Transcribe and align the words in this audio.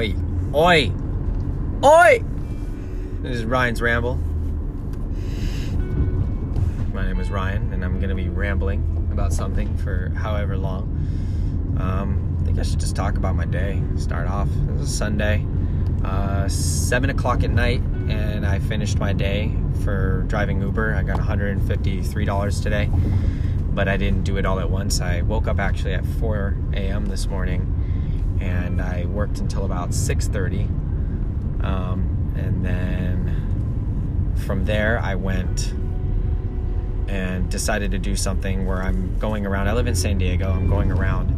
Oi. 0.00 0.14
Oi. 0.54 0.92
Oi. 1.84 2.24
This 3.20 3.36
is 3.36 3.44
Ryan's 3.44 3.82
Ramble. 3.82 4.14
My 6.94 7.04
name 7.04 7.20
is 7.20 7.30
Ryan, 7.30 7.70
and 7.74 7.84
I'm 7.84 7.98
going 7.98 8.08
to 8.08 8.14
be 8.14 8.30
rambling 8.30 9.08
about 9.12 9.34
something 9.34 9.76
for 9.76 10.08
however 10.16 10.56
long. 10.56 10.84
Um, 11.78 12.38
I 12.40 12.44
think 12.46 12.58
I 12.58 12.62
should 12.62 12.80
just 12.80 12.96
talk 12.96 13.18
about 13.18 13.36
my 13.36 13.44
day. 13.44 13.82
Start 13.98 14.26
off. 14.26 14.48
This 14.68 14.88
is 14.88 14.96
Sunday, 14.96 15.46
uh, 16.02 16.48
7 16.48 17.10
o'clock 17.10 17.44
at 17.44 17.50
night, 17.50 17.82
and 18.08 18.46
I 18.46 18.58
finished 18.58 18.98
my 18.98 19.12
day 19.12 19.54
for 19.84 20.22
driving 20.28 20.62
Uber. 20.62 20.94
I 20.94 21.02
got 21.02 21.18
$153 21.18 22.62
today, 22.62 22.90
but 23.74 23.86
I 23.86 23.98
didn't 23.98 24.24
do 24.24 24.38
it 24.38 24.46
all 24.46 24.60
at 24.60 24.70
once. 24.70 25.02
I 25.02 25.20
woke 25.20 25.46
up 25.46 25.58
actually 25.58 25.92
at 25.92 26.06
4 26.06 26.56
a.m. 26.72 27.04
this 27.04 27.26
morning 27.26 27.79
and 28.40 28.80
I 28.80 29.06
worked 29.06 29.38
until 29.38 29.64
about 29.64 29.90
6:30. 29.90 30.64
Um, 31.62 32.34
and 32.36 32.64
then 32.64 34.34
from 34.36 34.64
there, 34.64 34.98
I 34.98 35.14
went 35.14 35.74
and 37.08 37.50
decided 37.50 37.90
to 37.90 37.98
do 37.98 38.16
something 38.16 38.66
where 38.66 38.82
I'm 38.82 39.18
going 39.18 39.46
around. 39.46 39.68
I 39.68 39.72
live 39.72 39.86
in 39.86 39.94
San 39.94 40.18
Diego. 40.18 40.50
I'm 40.50 40.68
going 40.68 40.92
around, 40.92 41.30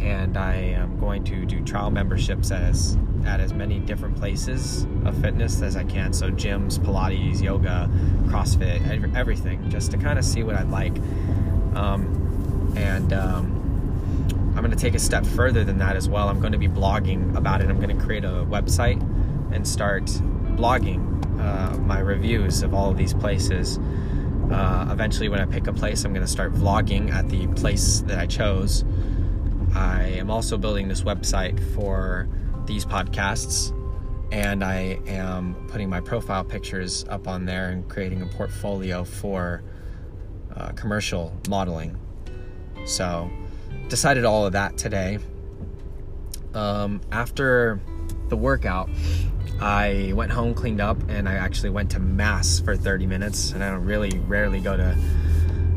and 0.00 0.36
I 0.36 0.54
am 0.54 0.98
going 0.98 1.22
to 1.24 1.44
do 1.44 1.62
trial 1.62 1.90
memberships 1.90 2.50
as 2.50 2.96
at 3.24 3.38
as 3.38 3.52
many 3.52 3.78
different 3.78 4.16
places 4.16 4.84
of 5.04 5.16
fitness 5.18 5.62
as 5.62 5.76
I 5.76 5.84
can. 5.84 6.12
So 6.12 6.30
gyms, 6.30 6.78
Pilates, 6.78 7.40
yoga, 7.40 7.88
CrossFit, 8.24 9.14
everything, 9.14 9.70
just 9.70 9.92
to 9.92 9.96
kind 9.96 10.18
of 10.18 10.24
see 10.24 10.42
what 10.42 10.56
I'd 10.56 10.70
like. 10.70 10.96
Um, 11.76 12.74
and 12.76 13.12
um, 13.12 13.61
I'm 14.62 14.68
going 14.68 14.78
to 14.78 14.80
take 14.80 14.94
a 14.94 15.00
step 15.00 15.26
further 15.26 15.64
than 15.64 15.78
that 15.78 15.96
as 15.96 16.08
well. 16.08 16.28
I'm 16.28 16.38
going 16.38 16.52
to 16.52 16.58
be 16.58 16.68
blogging 16.68 17.36
about 17.36 17.62
it. 17.62 17.68
I'm 17.68 17.80
going 17.80 17.98
to 17.98 18.04
create 18.04 18.24
a 18.24 18.46
website 18.48 19.02
and 19.52 19.66
start 19.66 20.04
blogging 20.54 21.40
uh, 21.40 21.78
my 21.78 21.98
reviews 21.98 22.62
of 22.62 22.72
all 22.72 22.88
of 22.88 22.96
these 22.96 23.12
places. 23.12 23.80
Uh, 24.52 24.86
eventually, 24.88 25.28
when 25.28 25.40
I 25.40 25.46
pick 25.46 25.66
a 25.66 25.72
place, 25.72 26.04
I'm 26.04 26.12
going 26.12 26.24
to 26.24 26.30
start 26.30 26.52
vlogging 26.52 27.12
at 27.12 27.28
the 27.28 27.48
place 27.60 28.02
that 28.02 28.20
I 28.20 28.26
chose. 28.26 28.84
I 29.74 30.04
am 30.04 30.30
also 30.30 30.56
building 30.56 30.86
this 30.86 31.02
website 31.02 31.58
for 31.74 32.28
these 32.64 32.84
podcasts, 32.84 33.76
and 34.30 34.62
I 34.62 35.00
am 35.08 35.56
putting 35.66 35.90
my 35.90 36.00
profile 36.00 36.44
pictures 36.44 37.04
up 37.08 37.26
on 37.26 37.46
there 37.46 37.70
and 37.70 37.88
creating 37.88 38.22
a 38.22 38.26
portfolio 38.26 39.02
for 39.02 39.64
uh, 40.54 40.70
commercial 40.76 41.36
modeling. 41.48 41.98
So, 42.84 43.28
decided 43.88 44.24
all 44.24 44.46
of 44.46 44.52
that 44.52 44.76
today. 44.76 45.18
Um, 46.54 47.00
after 47.10 47.80
the 48.28 48.36
workout, 48.36 48.90
I 49.60 50.12
went 50.14 50.32
home, 50.32 50.54
cleaned 50.54 50.80
up, 50.80 50.98
and 51.08 51.28
I 51.28 51.34
actually 51.34 51.70
went 51.70 51.90
to 51.92 52.00
mass 52.00 52.60
for 52.60 52.76
30 52.76 53.06
minutes. 53.06 53.52
And 53.52 53.62
I 53.62 53.70
don't 53.70 53.84
really 53.84 54.18
rarely 54.18 54.60
go 54.60 54.76
to 54.76 54.96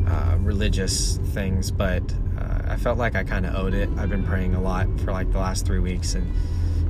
uh, 0.08 0.36
religious 0.40 1.18
things, 1.18 1.70
but 1.70 2.02
uh, 2.38 2.62
I 2.66 2.76
felt 2.76 2.98
like 2.98 3.14
I 3.14 3.24
kind 3.24 3.46
of 3.46 3.54
owed 3.54 3.74
it. 3.74 3.88
I've 3.96 4.10
been 4.10 4.24
praying 4.24 4.54
a 4.54 4.60
lot 4.60 4.88
for 5.00 5.12
like 5.12 5.30
the 5.32 5.38
last 5.38 5.66
three 5.66 5.78
weeks, 5.78 6.14
and 6.14 6.32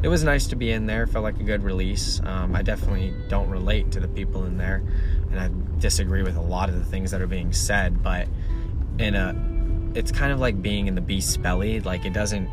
it 0.03 0.09
was 0.09 0.25
nice 0.25 0.47
to 0.49 0.57
be 0.57 0.71
in 0.71 0.87
there. 0.87 1.07
Felt 1.07 1.23
like 1.23 1.39
a 1.41 1.45
good 1.45 1.63
release. 1.63 2.21
Um, 2.25 2.55
I 2.55 2.63
definitely 2.63 3.15
don't 3.29 3.51
relate 3.51 3.91
to 3.93 4.01
the 4.01 4.09
people 4.09 4.45
in 4.45 4.57
there, 4.57 4.83
and 5.31 5.41
I 5.41 5.51
disagree 5.79 6.23
with 6.23 6.37
a 6.37 6.43
lot 6.43 6.69
of 6.69 6.77
the 6.77 6.85
things 6.85 7.11
that 7.11 7.21
are 7.21 7.27
being 7.27 7.53
said, 7.53 8.03
but 8.03 8.29
in 8.99 9.15
a 9.15 9.56
it's 9.97 10.13
kind 10.13 10.31
of 10.31 10.39
like 10.39 10.61
being 10.61 10.87
in 10.87 10.95
the 10.95 11.01
beast's 11.01 11.37
belly. 11.37 11.81
Like 11.81 12.05
it 12.05 12.13
doesn't 12.13 12.49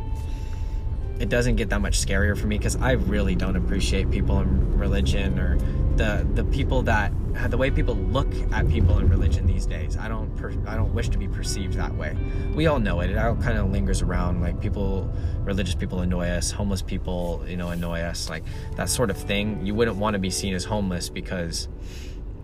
it 1.20 1.30
doesn't 1.30 1.58
get 1.58 1.70
that 1.70 1.80
much 1.80 2.04
scarier 2.04 2.38
for 2.38 2.48
me 2.48 2.58
because 2.58 2.76
I 2.78 2.94
really 2.94 3.36
don't 3.36 3.56
appreciate 3.56 4.10
people 4.10 4.40
in 4.40 4.78
religion 4.78 5.38
or 5.38 5.58
the 5.96 6.28
the 6.34 6.44
people 6.46 6.82
that 6.84 7.12
the 7.50 7.58
way 7.58 7.70
people 7.70 7.96
look 7.96 8.32
at 8.52 8.68
people 8.70 9.00
in 9.00 9.10
religion 9.10 9.46
these 9.46 9.66
days. 9.66 9.98
I 9.98 10.08
don't 10.08 10.36
per, 10.38 10.52
I 10.68 10.76
don't 10.76 10.94
wish 10.94 11.10
to 11.10 11.18
be 11.18 11.28
perceived 11.28 11.74
that 11.74 11.94
way. 11.96 12.16
We 12.54 12.68
all 12.68 12.80
know 12.80 13.02
it. 13.02 13.10
It 13.10 13.18
all 13.18 13.36
kind 13.36 13.58
of 13.58 13.72
lingers 13.72 14.02
around. 14.02 14.42
Like 14.42 14.62
people, 14.62 15.12
religious 15.40 15.76
people 15.76 16.00
annoy 16.00 16.30
us. 16.30 16.52
Homeless 16.52 16.82
people, 16.82 17.44
you 17.48 17.58
know, 17.58 17.70
annoy 17.70 18.02
us. 18.02 18.30
Like 18.30 18.44
that 18.76 18.90
sort 18.90 19.10
of 19.10 19.18
thing. 19.18 19.66
You 19.66 19.76
wouldn't 19.76 19.98
want 19.98 20.14
to 20.14 20.20
be 20.20 20.30
seen 20.30 20.54
as 20.54 20.64
homeless 20.64 21.10
because, 21.10 21.68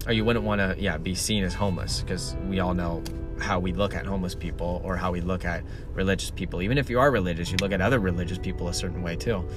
or 0.08 0.14
you 0.14 0.26
wouldn't 0.26 0.46
want 0.46 0.60
to, 0.60 0.76
yeah, 0.80 0.98
be 0.98 1.14
seen 1.16 1.44
as 1.44 1.54
homeless 1.54 2.02
because 2.02 2.36
we 2.48 2.60
all 2.60 2.74
know 2.74 3.04
how 3.40 3.60
we 3.60 3.74
look 3.74 3.96
at 3.96 4.06
homeless 4.06 4.36
people 4.36 4.82
or 4.84 4.96
how 4.96 5.12
we 5.12 5.22
look 5.22 5.46
at 5.46 5.64
religious 5.94 6.32
people. 6.32 6.62
Even 6.62 6.78
if 6.78 6.90
you 6.90 7.00
are 7.00 7.12
religious, 7.12 7.52
you 7.52 7.58
look 7.62 7.72
at 7.72 7.82
other 7.82 8.00
religious 8.00 8.38
people 8.38 8.68
a 8.68 8.74
certain 8.74 9.02
way 9.02 9.16
too. 9.16 9.48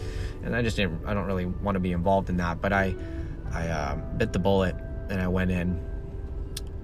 And 0.42 0.54
I 0.54 0.62
just 0.62 0.76
didn't. 0.76 1.04
I 1.06 1.14
don't 1.14 1.26
really 1.26 1.46
want 1.46 1.76
to 1.76 1.80
be 1.80 1.92
involved 1.92 2.30
in 2.30 2.36
that. 2.38 2.60
But 2.60 2.72
I, 2.72 2.94
I 3.52 3.68
uh, 3.68 3.94
bit 4.16 4.32
the 4.32 4.38
bullet 4.38 4.74
and 5.10 5.20
I 5.20 5.28
went 5.28 5.50
in. 5.50 5.80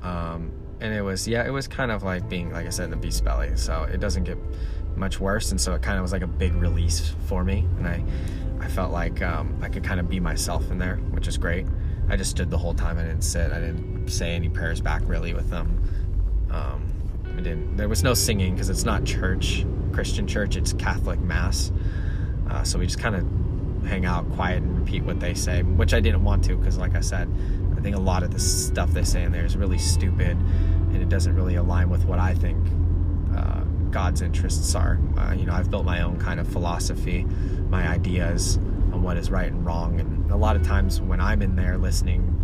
Um, 0.02 0.52
and 0.80 0.94
it 0.94 1.02
was 1.02 1.26
yeah, 1.26 1.44
it 1.46 1.50
was 1.50 1.66
kind 1.66 1.90
of 1.90 2.02
like 2.02 2.28
being 2.28 2.52
like 2.52 2.66
I 2.66 2.70
said 2.70 2.84
in 2.84 2.90
the 2.90 2.96
beast 2.96 3.24
belly. 3.24 3.56
So 3.56 3.82
it 3.84 4.00
doesn't 4.00 4.24
get 4.24 4.38
much 4.96 5.20
worse, 5.20 5.50
and 5.50 5.60
so 5.60 5.74
it 5.74 5.82
kind 5.82 5.96
of 5.96 6.02
was 6.02 6.12
like 6.12 6.22
a 6.22 6.28
big 6.28 6.54
release 6.54 7.14
for 7.26 7.44
me. 7.44 7.66
And 7.78 7.88
I, 7.88 8.04
I 8.60 8.68
felt 8.68 8.92
like 8.92 9.22
um, 9.22 9.58
I 9.62 9.68
could 9.68 9.84
kind 9.84 10.00
of 10.00 10.08
be 10.08 10.20
myself 10.20 10.70
in 10.70 10.78
there, 10.78 10.96
which 11.10 11.28
is 11.28 11.38
great. 11.38 11.66
I 12.08 12.16
just 12.16 12.30
stood 12.30 12.50
the 12.50 12.58
whole 12.58 12.74
time. 12.74 12.98
I 12.98 13.02
didn't 13.02 13.22
sit. 13.22 13.52
I 13.52 13.60
didn't 13.60 14.08
say 14.08 14.34
any 14.34 14.48
prayers 14.48 14.80
back 14.80 15.02
really 15.04 15.34
with 15.34 15.50
them. 15.50 15.82
Um, 16.50 16.92
I 17.36 17.40
didn't. 17.40 17.76
There 17.76 17.88
was 17.88 18.02
no 18.02 18.14
singing 18.14 18.54
because 18.54 18.70
it's 18.70 18.84
not 18.84 19.04
church, 19.04 19.64
Christian 19.92 20.26
church. 20.26 20.56
It's 20.56 20.72
Catholic 20.72 21.20
mass. 21.20 21.72
Uh, 22.50 22.62
so 22.62 22.78
we 22.78 22.86
just 22.86 22.98
kind 22.98 23.14
of 23.14 23.86
hang 23.86 24.04
out, 24.04 24.30
quiet, 24.32 24.62
and 24.62 24.78
repeat 24.78 25.04
what 25.04 25.20
they 25.20 25.34
say, 25.34 25.62
which 25.62 25.94
I 25.94 26.00
didn't 26.00 26.24
want 26.24 26.44
to 26.44 26.56
because, 26.56 26.78
like 26.78 26.94
I 26.94 27.00
said, 27.00 27.28
I 27.76 27.80
think 27.80 27.96
a 27.96 28.00
lot 28.00 28.22
of 28.22 28.32
the 28.32 28.40
stuff 28.40 28.90
they 28.90 29.04
say 29.04 29.22
in 29.22 29.32
there 29.32 29.44
is 29.44 29.56
really 29.56 29.78
stupid, 29.78 30.36
and 30.36 30.96
it 30.96 31.08
doesn't 31.08 31.34
really 31.34 31.56
align 31.56 31.90
with 31.90 32.04
what 32.04 32.18
I 32.18 32.34
think 32.34 32.58
uh, 33.36 33.60
God's 33.90 34.22
interests 34.22 34.74
are. 34.74 34.98
Uh, 35.16 35.32
you 35.32 35.46
know, 35.46 35.52
I've 35.52 35.70
built 35.70 35.84
my 35.84 36.02
own 36.02 36.18
kind 36.18 36.40
of 36.40 36.48
philosophy, 36.48 37.24
my 37.68 37.86
ideas 37.86 38.56
on 38.92 39.02
what 39.02 39.16
is 39.16 39.30
right 39.30 39.50
and 39.50 39.64
wrong, 39.64 40.00
and 40.00 40.30
a 40.30 40.36
lot 40.36 40.56
of 40.56 40.62
times 40.62 41.00
when 41.00 41.20
I'm 41.20 41.42
in 41.42 41.54
there 41.56 41.78
listening 41.78 42.37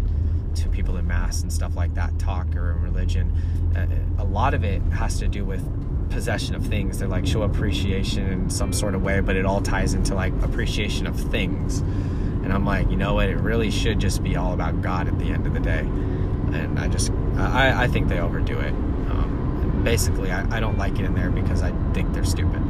to 0.56 0.68
people 0.68 0.96
in 0.96 1.06
mass 1.06 1.42
and 1.42 1.52
stuff 1.52 1.76
like 1.76 1.94
that 1.94 2.18
talk 2.18 2.54
or 2.56 2.72
in 2.72 2.82
religion, 2.82 3.32
uh, 3.76 4.22
a 4.22 4.24
lot 4.24 4.54
of 4.54 4.64
it 4.64 4.80
has 4.92 5.18
to 5.18 5.28
do 5.28 5.44
with 5.44 5.62
possession 6.10 6.54
of 6.54 6.64
things. 6.64 6.98
They're 6.98 7.08
like 7.08 7.26
show 7.26 7.42
appreciation 7.42 8.26
in 8.26 8.50
some 8.50 8.72
sort 8.72 8.94
of 8.94 9.02
way, 9.02 9.20
but 9.20 9.36
it 9.36 9.44
all 9.44 9.60
ties 9.60 9.94
into 9.94 10.14
like 10.14 10.32
appreciation 10.42 11.06
of 11.06 11.18
things. 11.18 11.80
And 11.80 12.52
I'm 12.52 12.64
like, 12.64 12.90
you 12.90 12.96
know 12.96 13.14
what? 13.14 13.28
It 13.28 13.38
really 13.38 13.70
should 13.70 13.98
just 13.98 14.22
be 14.22 14.36
all 14.36 14.52
about 14.52 14.82
God 14.82 15.08
at 15.08 15.18
the 15.18 15.26
end 15.26 15.46
of 15.46 15.54
the 15.54 15.60
day. 15.60 15.80
And 15.80 16.78
I 16.78 16.88
just, 16.88 17.10
I, 17.36 17.84
I 17.84 17.88
think 17.88 18.08
they 18.08 18.20
overdo 18.20 18.60
it. 18.60 18.72
Um, 18.72 19.80
basically, 19.82 20.30
I, 20.30 20.56
I 20.56 20.60
don't 20.60 20.78
like 20.78 20.98
it 20.98 21.04
in 21.04 21.14
there 21.14 21.30
because 21.30 21.62
I 21.62 21.72
think 21.92 22.12
they're 22.12 22.24
stupid. 22.24 22.60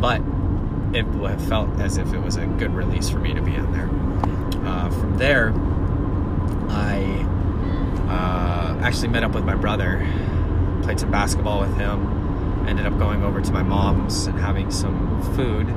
But 0.00 0.22
it 0.94 1.04
felt 1.42 1.68
as 1.80 1.98
if 1.98 2.12
it 2.14 2.18
was 2.18 2.36
a 2.36 2.46
good 2.46 2.72
release 2.72 3.10
for 3.10 3.18
me 3.18 3.34
to 3.34 3.42
be 3.42 3.54
in 3.54 3.72
there. 3.72 3.90
Uh, 4.66 4.90
from 4.90 5.18
there, 5.18 5.52
I 6.68 7.26
uh, 8.08 8.80
actually 8.82 9.08
met 9.08 9.24
up 9.24 9.34
with 9.34 9.44
my 9.44 9.54
brother, 9.54 10.06
played 10.82 11.00
some 11.00 11.10
basketball 11.10 11.60
with 11.60 11.76
him, 11.76 12.66
ended 12.68 12.86
up 12.86 12.98
going 12.98 13.22
over 13.22 13.40
to 13.40 13.52
my 13.52 13.62
mom's 13.62 14.26
and 14.26 14.38
having 14.38 14.70
some 14.70 15.22
food. 15.34 15.68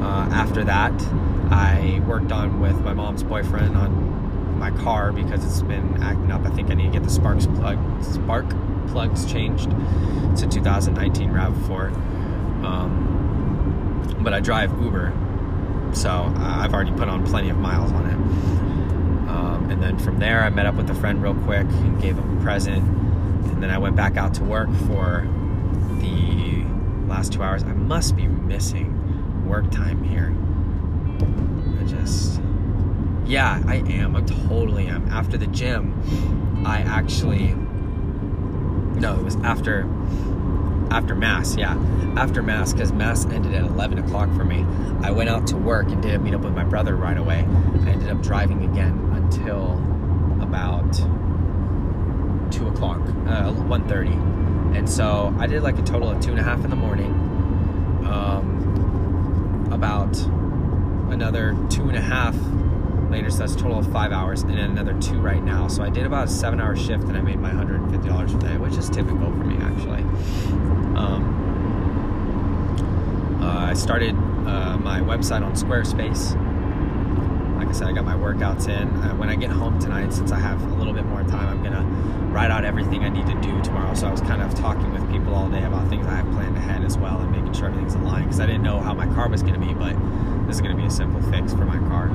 Uh, 0.00 0.28
after 0.32 0.64
that, 0.64 0.92
I 1.50 2.02
worked 2.06 2.32
on 2.32 2.60
with 2.60 2.80
my 2.80 2.94
mom's 2.94 3.22
boyfriend 3.22 3.76
on 3.76 4.58
my 4.58 4.70
car 4.70 5.12
because 5.12 5.44
it's 5.44 5.62
been 5.62 6.02
acting 6.02 6.30
up. 6.30 6.44
I 6.44 6.50
think 6.50 6.70
I 6.70 6.74
need 6.74 6.86
to 6.86 6.92
get 6.92 7.02
the 7.02 7.10
sparks 7.10 7.46
plug 7.46 7.78
spark 8.02 8.46
plugs 8.88 9.30
changed. 9.30 9.70
It's 10.32 10.42
a 10.42 10.46
2019 10.46 11.30
Rav4, 11.30 11.94
um, 12.64 14.16
but 14.20 14.32
I 14.32 14.40
drive 14.40 14.70
Uber, 14.82 15.12
so 15.92 16.32
I've 16.36 16.72
already 16.72 16.92
put 16.92 17.08
on 17.08 17.26
plenty 17.26 17.50
of 17.50 17.58
miles 17.58 17.90
on 17.92 18.06
it. 18.06 18.59
From 20.04 20.18
there, 20.18 20.42
I 20.42 20.50
met 20.50 20.66
up 20.66 20.76
with 20.76 20.88
a 20.88 20.94
friend 20.94 21.22
real 21.22 21.34
quick 21.34 21.66
and 21.66 22.00
gave 22.00 22.16
him 22.16 22.38
a 22.38 22.42
present. 22.42 22.82
And 23.50 23.62
then 23.62 23.70
I 23.70 23.78
went 23.78 23.96
back 23.96 24.16
out 24.16 24.32
to 24.34 24.44
work 24.44 24.68
for 24.86 25.28
the 26.00 26.64
last 27.06 27.32
two 27.32 27.42
hours. 27.42 27.62
I 27.62 27.72
must 27.72 28.16
be 28.16 28.26
missing 28.26 29.46
work 29.46 29.70
time 29.70 30.02
here. 30.02 30.34
I 31.80 31.84
just, 31.86 32.40
yeah, 33.26 33.62
I 33.66 33.76
am. 33.76 34.16
I 34.16 34.22
totally 34.22 34.86
am. 34.86 35.08
After 35.08 35.36
the 35.36 35.48
gym, 35.48 36.64
I 36.66 36.80
actually, 36.80 37.54
no, 38.98 39.18
it 39.18 39.22
was 39.22 39.36
after 39.36 39.86
after 40.90 41.14
mass 41.14 41.54
yeah 41.54 41.76
after 42.16 42.42
mass 42.42 42.72
because 42.72 42.92
mass 42.92 43.24
ended 43.26 43.54
at 43.54 43.62
11 43.62 43.98
o'clock 43.98 44.28
for 44.34 44.44
me 44.44 44.66
i 45.02 45.10
went 45.10 45.28
out 45.28 45.46
to 45.46 45.56
work 45.56 45.86
and 45.86 46.02
did 46.02 46.14
a 46.14 46.18
meet 46.18 46.34
up 46.34 46.40
with 46.40 46.52
my 46.52 46.64
brother 46.64 46.96
right 46.96 47.16
away 47.16 47.46
i 47.84 47.90
ended 47.90 48.10
up 48.10 48.20
driving 48.22 48.64
again 48.64 48.98
until 49.12 49.76
about 50.50 50.92
2 52.52 52.68
o'clock 52.68 53.00
uh, 53.00 53.52
1.30 53.70 54.76
and 54.76 54.88
so 54.88 55.34
i 55.38 55.46
did 55.46 55.62
like 55.62 55.78
a 55.78 55.82
total 55.82 56.10
of 56.10 56.20
two 56.20 56.30
and 56.30 56.40
a 56.40 56.42
half 56.42 56.64
in 56.64 56.70
the 56.70 56.76
morning 56.76 57.12
um, 58.04 59.68
about 59.72 60.16
another 61.12 61.56
two 61.70 61.88
and 61.88 61.96
a 61.96 62.00
half 62.00 62.34
later, 63.10 63.30
so 63.30 63.38
that's 63.38 63.54
a 63.54 63.58
total 63.58 63.78
of 63.78 63.92
five 63.92 64.12
hours, 64.12 64.42
and 64.42 64.50
then 64.50 64.70
another 64.70 64.94
two 65.00 65.18
right 65.20 65.42
now. 65.42 65.68
So 65.68 65.82
I 65.82 65.90
did 65.90 66.06
about 66.06 66.28
a 66.28 66.30
seven 66.30 66.60
hour 66.60 66.76
shift 66.76 67.04
and 67.04 67.16
I 67.16 67.20
made 67.20 67.40
my 67.40 67.50
$150 67.50 68.34
a 68.34 68.38
day, 68.38 68.56
which 68.56 68.76
is 68.76 68.88
typical 68.88 69.26
for 69.26 69.44
me 69.44 69.56
actually. 69.56 70.02
Um, 70.96 71.36
uh, 73.42 73.66
I 73.70 73.74
started 73.74 74.14
uh, 74.46 74.78
my 74.78 75.00
website 75.00 75.42
on 75.42 75.52
Squarespace. 75.54 76.36
I 77.70 77.72
said, 77.72 77.86
I 77.86 77.92
got 77.92 78.04
my 78.04 78.14
workouts 78.14 78.68
in. 78.68 78.88
Uh, 78.88 79.14
when 79.14 79.28
I 79.28 79.36
get 79.36 79.50
home 79.50 79.78
tonight, 79.78 80.12
since 80.12 80.32
I 80.32 80.40
have 80.40 80.60
a 80.72 80.74
little 80.74 80.92
bit 80.92 81.04
more 81.04 81.22
time, 81.22 81.46
I'm 81.48 81.62
gonna 81.62 81.84
write 82.32 82.50
out 82.50 82.64
everything 82.64 83.04
I 83.04 83.08
need 83.08 83.26
to 83.26 83.34
do 83.40 83.62
tomorrow. 83.62 83.94
So 83.94 84.08
I 84.08 84.10
was 84.10 84.20
kind 84.20 84.42
of 84.42 84.52
talking 84.56 84.92
with 84.92 85.08
people 85.08 85.32
all 85.36 85.48
day 85.48 85.62
about 85.62 85.88
things 85.88 86.04
I 86.04 86.16
have 86.16 86.28
planned 86.32 86.56
ahead 86.56 86.82
as 86.82 86.98
well, 86.98 87.20
and 87.20 87.30
making 87.30 87.52
sure 87.52 87.66
everything's 87.68 87.94
aligned 87.94 88.24
because 88.24 88.40
I 88.40 88.46
didn't 88.46 88.64
know 88.64 88.80
how 88.80 88.92
my 88.92 89.06
car 89.14 89.28
was 89.28 89.44
gonna 89.44 89.60
be, 89.60 89.72
but 89.72 89.94
this 90.48 90.56
is 90.56 90.60
gonna 90.60 90.74
be 90.74 90.84
a 90.84 90.90
simple 90.90 91.22
fix 91.30 91.52
for 91.52 91.64
my 91.64 91.78
car. 91.88 92.08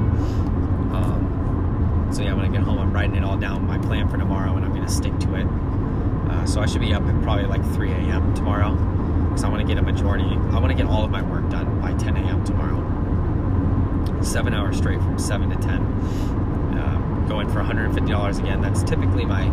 Um, 0.91 2.09
so 2.11 2.21
yeah, 2.21 2.33
when 2.33 2.43
I 2.43 2.49
get 2.49 2.61
home, 2.61 2.77
I'm 2.77 2.91
writing 2.91 3.15
it 3.15 3.23
all 3.23 3.37
down, 3.37 3.65
my 3.65 3.77
plan 3.77 4.09
for 4.09 4.17
tomorrow, 4.17 4.57
and 4.57 4.65
I'm 4.65 4.73
gonna 4.73 4.89
stick 4.89 5.17
to 5.19 5.35
it. 5.35 5.47
Uh, 6.31 6.45
so 6.45 6.59
I 6.59 6.65
should 6.65 6.81
be 6.81 6.93
up 6.93 7.03
at 7.03 7.23
probably 7.23 7.45
like 7.45 7.63
3 7.73 7.93
a.m. 7.93 8.33
tomorrow 8.35 8.75
because 9.29 9.45
I 9.45 9.47
want 9.47 9.65
to 9.65 9.67
get 9.67 9.81
a 9.81 9.81
majority. 9.81 10.25
I 10.51 10.59
want 10.59 10.67
to 10.67 10.73
get 10.73 10.85
all 10.85 11.05
of 11.05 11.11
my 11.11 11.21
work 11.21 11.49
done 11.49 11.79
by 11.79 11.93
10 11.93 12.17
a.m. 12.17 12.43
tomorrow. 12.43 13.04
Seven 14.25 14.53
hours 14.53 14.77
straight 14.77 14.99
from 14.99 15.19
7 15.19 15.49
to 15.51 15.55
10. 15.55 15.69
Uh, 15.71 17.25
going 17.29 17.47
for 17.47 17.61
$150 17.61 18.39
again. 18.39 18.61
That's 18.61 18.83
typically 18.83 19.23
my 19.23 19.45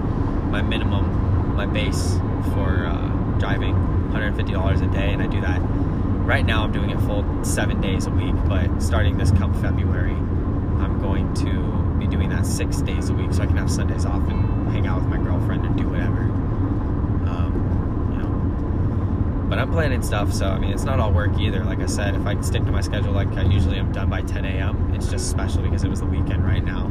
my 0.50 0.62
minimum, 0.62 1.54
my 1.54 1.66
base 1.66 2.16
for 2.54 2.86
uh, 2.86 3.38
driving. 3.38 3.92
$150 4.12 4.82
a 4.82 4.92
day, 4.92 5.12
and 5.12 5.22
I 5.22 5.26
do 5.26 5.40
that. 5.40 5.58
Right 5.60 6.44
now, 6.44 6.64
I'm 6.64 6.72
doing 6.72 6.90
it 6.90 7.00
full 7.00 7.24
seven 7.44 7.80
days 7.80 8.06
a 8.06 8.10
week, 8.10 8.34
but 8.46 8.80
starting 8.80 9.16
this 9.16 9.30
come 9.30 9.54
February, 9.62 10.12
I'm 10.12 11.00
going 11.00 11.32
to 11.36 11.98
be 11.98 12.06
doing 12.06 12.28
that 12.28 12.44
six 12.44 12.82
days 12.82 13.08
a 13.08 13.14
week, 13.14 13.32
so 13.32 13.42
I 13.42 13.46
can 13.46 13.56
have 13.56 13.70
Sundays 13.70 14.04
off 14.04 14.22
and 14.28 14.70
hang 14.70 14.86
out 14.86 15.00
with 15.00 15.08
my 15.08 15.16
girlfriend 15.16 15.64
and 15.64 15.76
do 15.76 15.88
whatever. 15.88 16.24
but 17.32 17.52
I'm 19.62 19.70
planning 19.70 20.02
stuff, 20.02 20.32
so 20.32 20.48
I 20.48 20.58
mean, 20.58 20.72
it's 20.72 20.82
not 20.82 20.98
all 20.98 21.12
work 21.12 21.38
either. 21.38 21.62
Like 21.62 21.78
I 21.78 21.86
said, 21.86 22.16
if 22.16 22.26
I 22.26 22.40
stick 22.40 22.64
to 22.64 22.72
my 22.72 22.80
schedule 22.80 23.12
like 23.12 23.28
I 23.34 23.44
usually 23.44 23.78
am 23.78 23.92
done 23.92 24.10
by 24.10 24.22
10 24.22 24.44
a.m., 24.44 24.92
it's 24.92 25.06
just 25.06 25.30
special 25.30 25.62
because 25.62 25.84
it 25.84 25.88
was 25.88 26.00
the 26.00 26.06
weekend 26.06 26.44
right 26.44 26.64
now. 26.64 26.86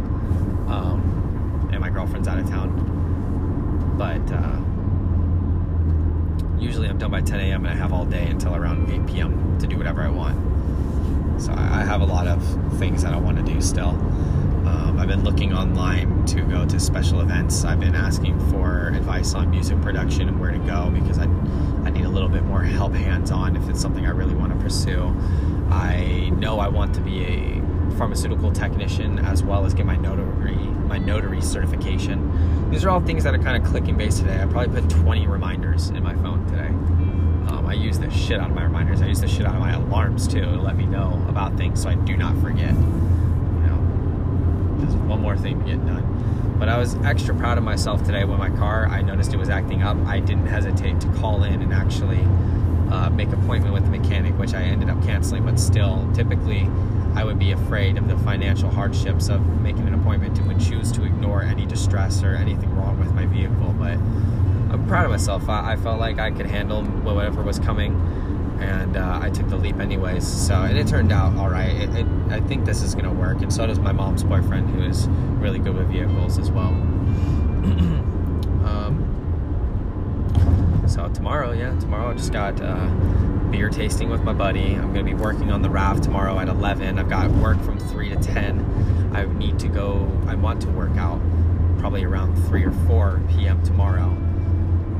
Um, 0.69 1.69
and 1.73 1.81
my 1.81 1.89
girlfriend's 1.89 2.29
out 2.29 2.39
of 2.39 2.49
town. 2.49 3.95
But 3.97 4.21
uh, 4.31 4.61
usually 6.61 6.87
I'm 6.87 6.97
done 6.97 7.11
by 7.11 7.19
10 7.19 7.41
a.m. 7.41 7.65
and 7.65 7.73
I 7.73 7.75
have 7.75 7.91
all 7.91 8.05
day 8.05 8.27
until 8.27 8.55
around 8.55 8.89
8 8.89 9.05
p.m. 9.05 9.59
to 9.59 9.67
do 9.67 9.77
whatever 9.77 10.01
I 10.01 10.09
want. 10.09 11.41
So 11.41 11.51
I 11.51 11.83
have 11.83 11.99
a 11.99 12.05
lot 12.05 12.27
of 12.27 12.41
things 12.79 13.03
that 13.03 13.13
I 13.13 13.17
want 13.17 13.35
to 13.35 13.43
do 13.43 13.59
still. 13.59 13.89
Um, 13.89 14.97
I've 14.97 15.09
been 15.09 15.25
looking 15.25 15.53
online 15.53 16.25
to 16.27 16.39
go 16.43 16.65
to 16.65 16.79
special 16.79 17.19
events. 17.19 17.65
I've 17.65 17.81
been 17.81 17.95
asking 17.95 18.39
for 18.49 18.93
advice 18.95 19.33
on 19.33 19.49
music 19.49 19.81
production 19.81 20.29
and 20.29 20.39
where 20.39 20.51
to 20.51 20.59
go 20.59 20.89
because 20.89 21.19
I 21.19 21.27
I 21.83 21.89
need 21.89 22.05
a 22.05 22.09
little 22.09 22.29
bit 22.29 22.43
more 22.43 22.61
help 22.61 22.93
hands 22.93 23.31
on 23.31 23.55
if 23.55 23.67
it's 23.69 23.81
something 23.81 24.05
I 24.05 24.11
really 24.11 24.35
want 24.35 24.53
to 24.53 24.59
pursue. 24.59 25.15
I 25.69 26.29
know 26.37 26.59
I 26.59 26.67
want 26.67 26.93
to 26.95 27.01
be 27.01 27.23
a 27.25 27.61
pharmaceutical 27.97 28.51
technician 28.51 29.19
as 29.19 29.43
well 29.43 29.65
as 29.65 29.73
get 29.73 29.85
my 29.85 29.95
notary 29.95 30.55
my 30.55 30.97
notary 30.97 31.41
certification. 31.41 32.69
These 32.69 32.83
are 32.83 32.89
all 32.89 32.99
things 32.99 33.23
that 33.23 33.33
are 33.33 33.39
kind 33.39 33.61
of 33.61 33.69
clicking 33.69 33.97
base 33.97 34.19
today. 34.19 34.41
I 34.41 34.45
probably 34.45 34.81
put 34.81 34.89
20 34.89 35.25
reminders 35.25 35.89
in 35.89 36.03
my 36.03 36.13
phone 36.15 36.45
today. 36.47 36.67
Um, 36.67 37.65
I 37.65 37.73
use 37.73 37.97
the 37.97 38.09
shit 38.11 38.39
out 38.39 38.49
of 38.49 38.55
my 38.55 38.63
reminders. 38.63 39.01
I 39.01 39.07
use 39.07 39.21
the 39.21 39.27
shit 39.27 39.45
out 39.45 39.55
of 39.55 39.61
my 39.61 39.71
alarms 39.73 40.27
too 40.27 40.41
to 40.41 40.61
let 40.61 40.75
me 40.75 40.85
know 40.85 41.25
about 41.29 41.55
things 41.55 41.81
so 41.81 41.89
I 41.89 41.95
do 41.95 42.17
not 42.17 42.37
forget. 42.41 42.73
You 42.73 43.67
know, 43.67 44.77
just 44.83 44.97
one 44.97 45.21
more 45.21 45.37
thing 45.37 45.59
to 45.59 45.65
get 45.65 45.85
done. 45.85 46.03
But 46.61 46.69
I 46.69 46.77
was 46.77 46.93
extra 46.97 47.33
proud 47.33 47.57
of 47.57 47.63
myself 47.63 48.03
today 48.03 48.23
when 48.23 48.37
my 48.37 48.51
car, 48.51 48.85
I 48.85 49.01
noticed 49.01 49.33
it 49.33 49.37
was 49.37 49.49
acting 49.49 49.81
up. 49.81 49.97
I 50.05 50.19
didn't 50.19 50.45
hesitate 50.45 51.01
to 51.01 51.07
call 51.13 51.43
in 51.43 51.59
and 51.59 51.73
actually 51.73 52.21
uh, 52.91 53.09
make 53.09 53.29
appointment 53.29 53.73
with 53.73 53.83
the 53.83 53.89
mechanic, 53.89 54.37
which 54.37 54.53
I 54.53 54.61
ended 54.61 54.87
up 54.87 55.01
canceling. 55.01 55.43
But 55.43 55.59
still, 55.59 56.07
typically, 56.13 56.69
I 57.15 57.23
would 57.23 57.39
be 57.39 57.51
afraid 57.51 57.97
of 57.97 58.07
the 58.07 58.15
financial 58.19 58.69
hardships 58.69 59.27
of 59.27 59.43
making 59.63 59.87
an 59.87 59.95
appointment 59.95 60.37
and 60.37 60.47
would 60.49 60.59
choose 60.59 60.91
to 60.91 61.03
ignore 61.03 61.41
any 61.41 61.65
distress 61.65 62.21
or 62.21 62.35
anything 62.35 62.75
wrong 62.75 62.99
with 62.99 63.11
my 63.15 63.25
vehicle. 63.25 63.73
But 63.79 63.93
I'm 63.93 64.85
proud 64.87 65.05
of 65.05 65.09
myself. 65.09 65.49
I, 65.49 65.71
I 65.71 65.75
felt 65.77 65.99
like 65.99 66.19
I 66.19 66.29
could 66.29 66.45
handle 66.45 66.83
whatever 66.83 67.41
was 67.41 67.57
coming 67.57 67.95
and 68.61 68.95
uh, 68.95 69.19
I 69.21 69.29
took 69.29 69.49
the 69.49 69.57
leap 69.57 69.79
anyways. 69.79 70.25
So, 70.25 70.53
and 70.53 70.77
it 70.77 70.87
turned 70.87 71.11
out 71.11 71.35
all 71.35 71.49
right. 71.49 71.69
It, 71.69 71.89
it, 71.95 72.05
I 72.29 72.39
think 72.41 72.65
this 72.65 72.81
is 72.81 72.93
gonna 72.95 73.13
work, 73.13 73.41
and 73.41 73.51
so 73.51 73.65
does 73.67 73.79
my 73.79 73.91
mom's 73.91 74.23
boyfriend, 74.23 74.69
who 74.69 74.83
is 74.83 75.07
really 75.39 75.59
good 75.59 75.75
with 75.75 75.87
vehicles 75.89 76.37
as 76.37 76.51
well. 76.51 76.69
um, 78.65 79.07
so 80.87 81.09
tomorrow, 81.09 81.51
yeah, 81.51 81.77
tomorrow 81.79 82.11
I 82.11 82.13
just 82.13 82.31
got 82.31 82.61
uh, 82.61 82.87
beer 83.49 83.69
tasting 83.69 84.09
with 84.09 84.23
my 84.23 84.33
buddy. 84.33 84.75
I'm 84.75 84.93
gonna 84.93 85.03
be 85.03 85.13
working 85.13 85.51
on 85.51 85.61
the 85.61 85.69
raft 85.69 86.03
tomorrow 86.03 86.39
at 86.39 86.47
11. 86.47 86.99
I've 86.99 87.09
got 87.09 87.31
work 87.31 87.59
from 87.61 87.79
three 87.79 88.09
to 88.09 88.15
10. 88.15 89.11
I 89.13 89.25
need 89.25 89.59
to 89.59 89.67
go. 89.67 90.09
I 90.27 90.35
want 90.35 90.61
to 90.61 90.69
work 90.69 90.95
out 90.97 91.19
probably 91.79 92.03
around 92.03 92.35
three 92.47 92.63
or 92.63 92.71
four 92.87 93.21
p.m. 93.29 93.61
tomorrow 93.63 94.15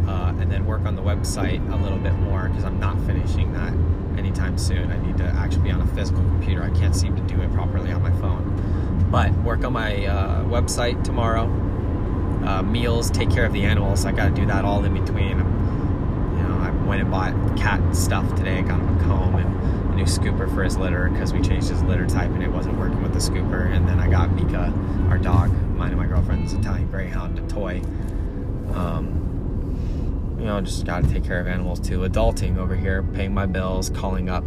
uh, 0.08 0.34
and 0.40 0.52
then 0.52 0.66
work 0.66 0.86
on 0.86 0.96
the 0.96 1.02
website 1.02 1.62
a 1.72 1.76
little 1.76 1.98
bit 1.98 2.14
more 2.14 2.48
because 2.50 2.64
I'm 2.64 2.80
not 2.80 3.00
finishing 3.06 3.54
that 3.54 3.74
anytime 4.18 4.58
soon. 4.58 4.92
I 4.92 4.98
need 5.06 5.18
to 5.18 5.26
actually 5.26 5.64
be 5.64 5.72
on 5.72 5.82
a 5.82 5.88
physical 5.88 6.22
computer. 6.24 6.64
I 6.64 6.70
can't 6.72 6.96
seem 6.96 7.16
to 7.16 7.22
do 7.24 7.42
it 7.42 7.52
properly 7.54 7.92
on 7.92 8.02
my 8.02 8.12
phone. 8.20 9.08
But 9.12 9.34
work 9.44 9.64
on 9.64 9.74
my 9.74 10.06
uh, 10.06 10.44
website 10.46 11.04
tomorrow. 11.04 11.46
Uh, 12.46 12.64
meals, 12.64 13.12
take 13.12 13.30
care 13.30 13.46
of 13.46 13.54
the 13.54 13.64
animals. 13.64 14.06
I 14.06 14.12
got 14.12 14.26
to 14.26 14.32
do 14.32 14.46
that 14.48 14.66
all 14.66 14.84
in 14.84 14.94
between. 14.94 15.40
I'm, 15.40 16.38
you 16.38 16.44
know, 16.44 16.58
I 16.58 16.72
went 16.88 17.02
and 17.02 17.12
bought 17.12 17.34
cat 17.58 17.96
stuff 17.96 18.28
today. 18.36 18.58
I 18.60 18.62
got 18.62 18.80
him 18.80 18.98
a 18.98 19.04
comb 19.04 19.36
and 19.36 19.94
a 19.94 19.96
new 19.96 20.06
scooper 20.06 20.52
for 20.54 20.64
his 20.64 20.78
litter 20.78 21.10
because 21.10 21.34
we 21.34 21.42
changed 21.42 21.70
his 21.70 21.84
litter 21.84 22.08
type 22.08 22.32
and 22.32 22.42
it 22.42 22.50
wasn't 22.50 22.78
working 22.80 23.02
with 23.04 23.14
the 23.14 23.20
scooper. 23.20 23.72
And 23.72 23.88
then 23.88 24.00
I 24.00 24.10
got 24.10 24.32
Mika, 24.32 24.74
our 25.10 25.18
dog, 25.18 25.52
mine 25.76 25.90
and 25.90 26.00
my 26.00 26.08
girlfriend's 26.08 26.54
Italian 26.54 26.90
Greyhound, 26.90 27.38
a 27.38 27.48
toy. 27.48 27.82
Um, 28.74 29.31
you 30.42 30.48
know, 30.48 30.60
just 30.60 30.88
got 30.88 31.04
to 31.04 31.10
take 31.10 31.24
care 31.24 31.40
of 31.40 31.46
animals 31.46 31.80
too. 31.80 32.00
Adulting 32.00 32.58
over 32.58 32.76
here, 32.76 33.04
paying 33.04 33.32
my 33.32 33.46
bills, 33.46 33.92
calling 33.92 34.28
up 34.28 34.44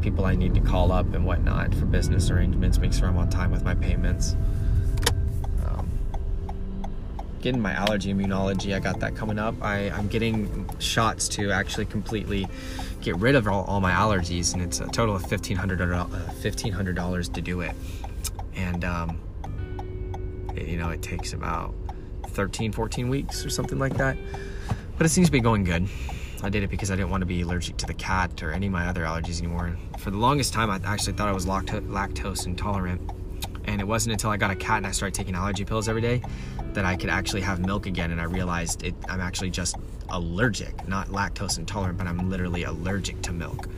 people 0.00 0.24
I 0.24 0.36
need 0.36 0.54
to 0.54 0.60
call 0.60 0.92
up 0.92 1.14
and 1.14 1.26
whatnot 1.26 1.74
for 1.74 1.84
business 1.84 2.30
arrangements, 2.30 2.78
make 2.78 2.92
sure 2.92 3.08
I'm 3.08 3.18
on 3.18 3.28
time 3.28 3.50
with 3.50 3.64
my 3.64 3.74
payments. 3.74 4.36
Um, 5.66 5.90
getting 7.40 7.60
my 7.60 7.72
allergy 7.72 8.14
immunology, 8.14 8.72
I 8.72 8.78
got 8.78 9.00
that 9.00 9.16
coming 9.16 9.36
up. 9.36 9.56
I, 9.60 9.90
I'm 9.90 10.06
getting 10.06 10.70
shots 10.78 11.26
to 11.30 11.50
actually 11.50 11.86
completely 11.86 12.46
get 13.00 13.16
rid 13.16 13.34
of 13.34 13.48
all, 13.48 13.64
all 13.64 13.80
my 13.80 13.90
allergies, 13.90 14.54
and 14.54 14.62
it's 14.62 14.78
a 14.78 14.86
total 14.86 15.16
of 15.16 15.24
$1,500, 15.24 15.56
$1,500 15.76 17.32
to 17.32 17.40
do 17.40 17.62
it. 17.62 17.74
And, 18.54 18.84
um, 18.84 19.18
it, 20.54 20.68
you 20.68 20.78
know, 20.78 20.90
it 20.90 21.02
takes 21.02 21.32
about 21.32 21.74
13, 22.28 22.70
14 22.70 23.08
weeks 23.08 23.44
or 23.44 23.50
something 23.50 23.80
like 23.80 23.96
that. 23.96 24.16
But 24.96 25.06
it 25.06 25.10
seems 25.10 25.28
to 25.28 25.32
be 25.32 25.40
going 25.40 25.64
good. 25.64 25.88
I 26.42 26.48
did 26.48 26.62
it 26.62 26.70
because 26.70 26.90
I 26.90 26.96
didn't 26.96 27.10
want 27.10 27.22
to 27.22 27.26
be 27.26 27.42
allergic 27.42 27.76
to 27.78 27.86
the 27.86 27.94
cat 27.94 28.42
or 28.42 28.50
any 28.52 28.66
of 28.66 28.72
my 28.72 28.86
other 28.86 29.02
allergies 29.02 29.38
anymore. 29.38 29.76
For 29.98 30.10
the 30.10 30.16
longest 30.16 30.52
time, 30.52 30.70
I 30.70 30.80
actually 30.84 31.14
thought 31.14 31.28
I 31.28 31.32
was 31.32 31.46
lactose 31.46 32.46
intolerant. 32.46 33.10
And 33.64 33.80
it 33.80 33.84
wasn't 33.84 34.12
until 34.12 34.30
I 34.30 34.36
got 34.36 34.50
a 34.50 34.56
cat 34.56 34.78
and 34.78 34.86
I 34.86 34.92
started 34.92 35.14
taking 35.14 35.34
allergy 35.34 35.64
pills 35.64 35.88
every 35.88 36.02
day 36.02 36.22
that 36.72 36.84
I 36.84 36.96
could 36.96 37.10
actually 37.10 37.40
have 37.42 37.60
milk 37.60 37.86
again. 37.86 38.10
And 38.10 38.20
I 38.20 38.24
realized 38.24 38.84
it, 38.84 38.94
I'm 39.08 39.20
actually 39.20 39.50
just 39.50 39.76
allergic, 40.08 40.86
not 40.86 41.08
lactose 41.08 41.58
intolerant, 41.58 41.98
but 41.98 42.06
I'm 42.06 42.30
literally 42.30 42.62
allergic 42.62 43.20
to 43.22 43.32
milk. 43.32 43.68